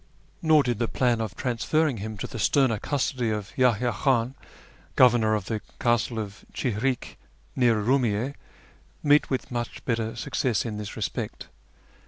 Nor 0.41 0.63
did 0.63 0.79
the 0.79 0.87
plan 0.87 1.21
of 1.21 1.35
transferrin 1.37 1.97
q; 1.97 2.03
him 2.03 2.17
to 2.17 2.25
the 2.25 2.39
sterner 2.39 2.79
custody 2.79 3.29
of 3.29 3.53
Yahya 3.55 3.91
Khan, 3.91 4.33
governor 4.95 5.35
of 5.35 5.45
the 5.45 5.61
castle 5.79 6.17
of 6.17 6.43
Chihrik, 6.55 7.19
near 7.55 7.75
Urumiyye, 7.79 8.33
meet 9.03 9.29
with 9.29 9.51
much 9.51 9.85
better 9.85 10.15
success 10.15 10.65
in 10.65 10.77
this 10.77 10.95
respect. 10.95 11.49